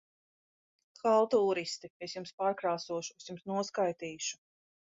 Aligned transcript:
-Haltūristi! 0.99 1.91
Es 2.07 2.17
jums 2.17 2.33
pārkrāsošu. 2.41 3.17
Es 3.21 3.31
jums 3.31 3.47
noskaitīšu! 3.53 4.45